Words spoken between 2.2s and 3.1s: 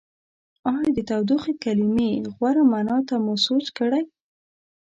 غوره معنا